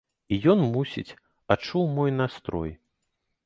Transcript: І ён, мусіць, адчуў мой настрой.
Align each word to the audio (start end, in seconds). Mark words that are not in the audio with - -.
І 0.35 0.37
ён, 0.53 0.63
мусіць, 0.75 1.15
адчуў 1.57 1.87
мой 1.99 2.17
настрой. 2.19 2.77